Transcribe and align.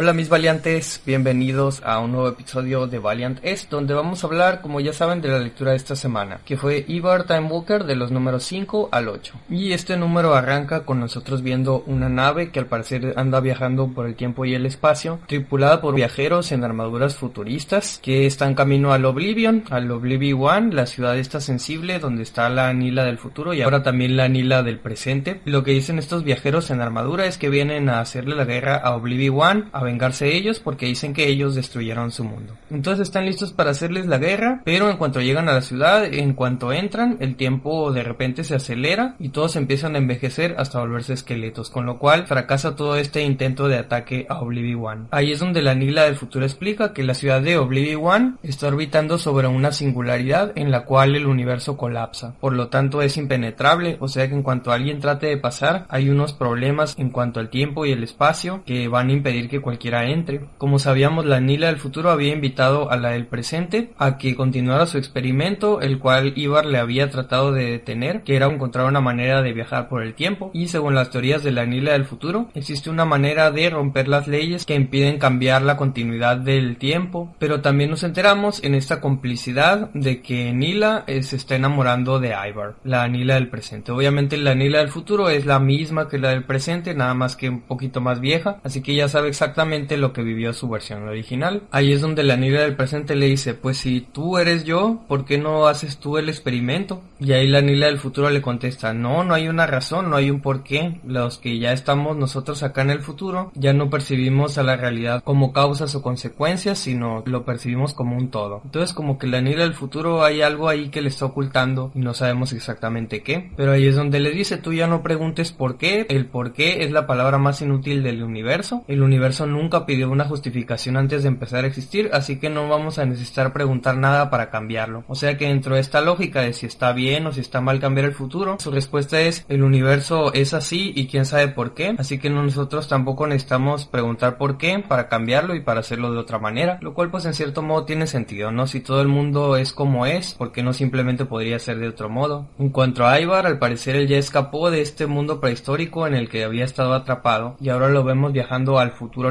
Hola 0.00 0.12
mis 0.12 0.28
valiantes, 0.28 1.02
bienvenidos 1.04 1.82
a 1.84 1.98
un 1.98 2.12
nuevo 2.12 2.28
episodio 2.28 2.86
de 2.86 3.00
Valiant 3.00 3.40
Es, 3.42 3.68
donde 3.68 3.94
vamos 3.94 4.22
a 4.22 4.28
hablar, 4.28 4.60
como 4.60 4.78
ya 4.78 4.92
saben, 4.92 5.20
de 5.20 5.26
la 5.26 5.40
lectura 5.40 5.72
de 5.72 5.76
esta 5.76 5.96
semana, 5.96 6.38
que 6.44 6.56
fue 6.56 6.84
Ivar 6.86 7.24
Time 7.24 7.48
Walker 7.48 7.82
de 7.82 7.96
los 7.96 8.12
números 8.12 8.44
5 8.44 8.90
al 8.92 9.08
8. 9.08 9.34
Y 9.50 9.72
este 9.72 9.96
número 9.96 10.36
arranca 10.36 10.84
con 10.84 11.00
nosotros 11.00 11.42
viendo 11.42 11.82
una 11.88 12.08
nave 12.08 12.52
que 12.52 12.60
al 12.60 12.66
parecer 12.66 13.14
anda 13.16 13.40
viajando 13.40 13.88
por 13.88 14.06
el 14.06 14.14
tiempo 14.14 14.44
y 14.44 14.54
el 14.54 14.66
espacio, 14.66 15.18
tripulada 15.26 15.80
por 15.80 15.96
viajeros 15.96 16.52
en 16.52 16.62
armaduras 16.62 17.16
futuristas, 17.16 17.98
que 18.00 18.24
están 18.24 18.54
camino 18.54 18.92
al 18.92 19.04
Oblivion, 19.04 19.64
al 19.68 19.90
Oblivion 19.90 20.40
One, 20.40 20.74
la 20.76 20.86
ciudad 20.86 21.18
esta 21.18 21.40
sensible, 21.40 21.98
donde 21.98 22.22
está 22.22 22.48
la 22.50 22.68
Anila 22.68 23.02
del 23.02 23.18
futuro 23.18 23.52
y 23.52 23.62
ahora 23.62 23.82
también 23.82 24.16
la 24.16 24.26
Anila 24.26 24.62
del 24.62 24.78
presente. 24.78 25.40
Lo 25.44 25.64
que 25.64 25.72
dicen 25.72 25.98
estos 25.98 26.22
viajeros 26.22 26.70
en 26.70 26.82
armadura 26.82 27.26
es 27.26 27.36
que 27.36 27.48
vienen 27.48 27.88
a 27.88 27.98
hacerle 27.98 28.36
la 28.36 28.44
guerra 28.44 28.76
a 28.76 28.94
Oblivion 28.94 29.70
vengarse 29.88 30.34
ellos 30.34 30.60
porque 30.60 30.86
dicen 30.86 31.14
que 31.14 31.28
ellos 31.28 31.54
destruyeron 31.54 32.10
su 32.10 32.24
mundo. 32.24 32.54
Entonces 32.70 33.08
están 33.08 33.26
listos 33.26 33.52
para 33.52 33.70
hacerles 33.70 34.06
la 34.06 34.18
guerra, 34.18 34.62
pero 34.64 34.90
en 34.90 34.96
cuanto 34.96 35.20
llegan 35.20 35.48
a 35.48 35.54
la 35.54 35.62
ciudad, 35.62 36.04
en 36.04 36.34
cuanto 36.34 36.72
entran, 36.72 37.16
el 37.20 37.36
tiempo 37.36 37.92
de 37.92 38.02
repente 38.02 38.44
se 38.44 38.54
acelera 38.54 39.16
y 39.18 39.30
todos 39.30 39.56
empiezan 39.56 39.94
a 39.94 39.98
envejecer 39.98 40.54
hasta 40.58 40.80
volverse 40.80 41.14
esqueletos, 41.14 41.70
con 41.70 41.86
lo 41.86 41.98
cual 41.98 42.26
fracasa 42.26 42.76
todo 42.76 42.96
este 42.96 43.22
intento 43.22 43.68
de 43.68 43.78
ataque 43.78 44.26
a 44.28 44.40
Oblivion. 44.40 45.08
Ahí 45.10 45.32
es 45.32 45.40
donde 45.40 45.62
la 45.62 45.74
Nila 45.74 46.04
del 46.04 46.16
futuro 46.16 46.44
explica 46.44 46.92
que 46.92 47.02
la 47.02 47.14
ciudad 47.14 47.40
de 47.40 47.56
Oblivion 47.56 48.38
está 48.42 48.68
orbitando 48.68 49.18
sobre 49.18 49.48
una 49.48 49.72
singularidad 49.72 50.52
en 50.56 50.70
la 50.70 50.84
cual 50.84 51.16
el 51.16 51.26
universo 51.26 51.76
colapsa, 51.76 52.34
por 52.40 52.52
lo 52.52 52.68
tanto 52.68 53.02
es 53.02 53.16
impenetrable, 53.16 53.96
o 54.00 54.08
sea 54.08 54.28
que 54.28 54.34
en 54.34 54.42
cuanto 54.42 54.72
alguien 54.72 55.00
trate 55.00 55.26
de 55.26 55.36
pasar, 55.36 55.86
hay 55.88 56.10
unos 56.10 56.32
problemas 56.32 56.94
en 56.98 57.10
cuanto 57.10 57.40
al 57.40 57.50
tiempo 57.50 57.86
y 57.86 57.92
el 57.92 58.02
espacio 58.02 58.62
que 58.64 58.88
van 58.88 59.08
a 59.08 59.12
impedir 59.12 59.48
que 59.48 59.60
cualquiera 59.78 60.10
entre. 60.10 60.40
Como 60.58 60.80
sabíamos, 60.80 61.24
la 61.24 61.40
Nila 61.40 61.68
del 61.68 61.78
futuro 61.78 62.10
había 62.10 62.32
invitado 62.32 62.90
a 62.90 62.96
la 62.96 63.10
del 63.10 63.26
presente 63.26 63.92
a 63.96 64.18
que 64.18 64.34
continuara 64.34 64.86
su 64.86 64.98
experimento, 64.98 65.80
el 65.80 66.00
cual 66.00 66.32
Ivar 66.34 66.66
le 66.66 66.78
había 66.78 67.10
tratado 67.10 67.52
de 67.52 67.70
detener, 67.70 68.22
que 68.24 68.34
era 68.34 68.46
encontrar 68.46 68.86
una 68.86 69.00
manera 69.00 69.40
de 69.40 69.52
viajar 69.52 69.88
por 69.88 70.02
el 70.02 70.14
tiempo. 70.14 70.50
Y 70.52 70.66
según 70.66 70.96
las 70.96 71.10
teorías 71.10 71.44
de 71.44 71.52
la 71.52 71.64
Nila 71.64 71.92
del 71.92 72.06
futuro, 72.06 72.48
existe 72.54 72.90
una 72.90 73.04
manera 73.04 73.52
de 73.52 73.70
romper 73.70 74.08
las 74.08 74.26
leyes 74.26 74.66
que 74.66 74.74
impiden 74.74 75.18
cambiar 75.18 75.62
la 75.62 75.76
continuidad 75.76 76.38
del 76.38 76.76
tiempo. 76.76 77.36
Pero 77.38 77.60
también 77.60 77.90
nos 77.90 78.02
enteramos 78.02 78.64
en 78.64 78.74
esta 78.74 79.00
complicidad 79.00 79.90
de 79.94 80.22
que 80.22 80.52
Nila 80.52 81.04
eh, 81.06 81.22
se 81.22 81.36
está 81.36 81.54
enamorando 81.54 82.18
de 82.18 82.34
Ivar, 82.48 82.74
la 82.82 83.06
Nila 83.06 83.34
del 83.34 83.48
presente. 83.48 83.92
Obviamente 83.92 84.36
la 84.38 84.56
Nila 84.56 84.78
del 84.78 84.88
futuro 84.88 85.28
es 85.28 85.46
la 85.46 85.60
misma 85.60 86.08
que 86.08 86.18
la 86.18 86.30
del 86.30 86.42
presente, 86.42 86.94
nada 86.94 87.14
más 87.14 87.36
que 87.36 87.48
un 87.48 87.60
poquito 87.60 88.00
más 88.00 88.18
vieja, 88.18 88.58
así 88.64 88.82
que 88.82 88.96
ya 88.96 89.06
sabe 89.06 89.28
exactamente 89.28 89.67
lo 89.68 90.12
que 90.12 90.22
vivió 90.22 90.52
su 90.52 90.68
versión 90.68 91.06
original. 91.06 91.62
Ahí 91.70 91.92
es 91.92 92.00
donde 92.00 92.22
la 92.22 92.36
Nila 92.36 92.60
del 92.60 92.76
presente 92.76 93.14
le 93.14 93.26
dice, 93.26 93.54
pues 93.54 93.78
si 93.78 94.00
tú 94.00 94.38
eres 94.38 94.64
yo, 94.64 95.00
¿por 95.08 95.24
qué 95.24 95.38
no 95.38 95.66
haces 95.66 95.98
tú 95.98 96.18
el 96.18 96.28
experimento? 96.28 97.02
Y 97.20 97.32
ahí 97.32 97.48
la 97.48 97.60
Nila 97.60 97.86
del 97.86 97.98
futuro 97.98 98.30
le 98.30 98.42
contesta, 98.42 98.94
no, 98.94 99.24
no 99.24 99.34
hay 99.34 99.48
una 99.48 99.66
razón, 99.66 100.10
no 100.10 100.16
hay 100.16 100.30
un 100.30 100.40
por 100.40 100.62
qué. 100.62 101.00
Los 101.04 101.38
que 101.38 101.58
ya 101.58 101.72
estamos 101.72 102.16
nosotros 102.16 102.62
acá 102.62 102.82
en 102.82 102.90
el 102.90 103.00
futuro, 103.00 103.52
ya 103.54 103.72
no 103.72 103.90
percibimos 103.90 104.58
a 104.58 104.62
la 104.62 104.76
realidad 104.76 105.22
como 105.24 105.52
causas 105.52 105.94
o 105.94 106.02
consecuencias, 106.02 106.78
sino 106.78 107.22
lo 107.26 107.44
percibimos 107.44 107.94
como 107.94 108.16
un 108.16 108.30
todo. 108.30 108.62
Entonces 108.64 108.94
como 108.94 109.18
que 109.18 109.26
la 109.26 109.40
Nila 109.40 109.64
del 109.64 109.74
futuro 109.74 110.24
hay 110.24 110.42
algo 110.42 110.68
ahí 110.68 110.88
que 110.90 111.02
le 111.02 111.08
está 111.08 111.26
ocultando 111.26 111.92
y 111.94 112.00
no 112.00 112.14
sabemos 112.14 112.52
exactamente 112.52 113.22
qué. 113.22 113.50
Pero 113.56 113.72
ahí 113.72 113.86
es 113.86 113.96
donde 113.96 114.20
le 114.20 114.30
dice, 114.30 114.56
tú 114.56 114.72
ya 114.72 114.86
no 114.86 115.02
preguntes 115.02 115.52
por 115.52 115.76
qué, 115.76 116.06
el 116.08 116.26
por 116.26 116.52
qué 116.52 116.84
es 116.84 116.92
la 116.92 117.06
palabra 117.06 117.38
más 117.38 117.60
inútil 117.62 118.02
del 118.02 118.22
universo. 118.22 118.84
El 118.88 119.02
universo 119.02 119.46
nunca 119.48 119.86
pidió 119.86 120.10
una 120.10 120.24
justificación 120.24 120.96
antes 120.96 121.22
de 121.22 121.28
empezar 121.28 121.64
a 121.64 121.66
existir, 121.66 122.10
así 122.12 122.38
que 122.38 122.50
no 122.50 122.68
vamos 122.68 122.98
a 122.98 123.06
necesitar 123.06 123.52
preguntar 123.52 123.96
nada 123.96 124.30
para 124.30 124.50
cambiarlo. 124.50 125.04
O 125.08 125.14
sea 125.14 125.36
que 125.36 125.48
dentro 125.48 125.74
de 125.74 125.80
esta 125.80 126.00
lógica 126.00 126.42
de 126.42 126.52
si 126.52 126.66
está 126.66 126.92
bien 126.92 127.26
o 127.26 127.32
si 127.32 127.40
está 127.40 127.60
mal 127.60 127.80
cambiar 127.80 128.06
el 128.06 128.14
futuro, 128.14 128.56
su 128.60 128.70
respuesta 128.70 129.20
es 129.20 129.44
el 129.48 129.62
universo 129.62 130.32
es 130.32 130.54
así 130.54 130.92
y 130.94 131.06
quién 131.08 131.24
sabe 131.24 131.48
por 131.48 131.74
qué, 131.74 131.94
así 131.98 132.18
que 132.18 132.30
nosotros 132.30 132.88
tampoco 132.88 133.26
necesitamos 133.26 133.86
preguntar 133.86 134.38
por 134.38 134.58
qué 134.58 134.78
para 134.86 135.08
cambiarlo 135.08 135.54
y 135.54 135.60
para 135.60 135.80
hacerlo 135.80 136.12
de 136.12 136.18
otra 136.18 136.38
manera, 136.38 136.78
lo 136.80 136.94
cual 136.94 137.10
pues 137.10 137.24
en 137.24 137.34
cierto 137.34 137.62
modo 137.62 137.84
tiene 137.84 138.06
sentido, 138.06 138.50
¿no? 138.52 138.66
Si 138.66 138.80
todo 138.80 139.00
el 139.00 139.08
mundo 139.08 139.56
es 139.56 139.72
como 139.72 140.06
es, 140.06 140.34
¿por 140.34 140.52
qué 140.52 140.62
no 140.62 140.72
simplemente 140.72 141.24
podría 141.24 141.58
ser 141.58 141.78
de 141.78 141.88
otro 141.88 142.08
modo? 142.08 142.48
En 142.58 142.70
cuanto 142.70 143.06
a 143.06 143.20
Ivar, 143.20 143.46
al 143.46 143.58
parecer 143.58 143.96
él 143.96 144.08
ya 144.08 144.18
escapó 144.18 144.70
de 144.70 144.80
este 144.80 145.06
mundo 145.06 145.40
prehistórico 145.40 146.06
en 146.06 146.14
el 146.14 146.28
que 146.28 146.44
había 146.44 146.64
estado 146.64 146.94
atrapado 146.94 147.56
y 147.60 147.68
ahora 147.68 147.88
lo 147.88 148.04
vemos 148.04 148.32
viajando 148.32 148.78
al 148.78 148.92
futuro 148.92 149.30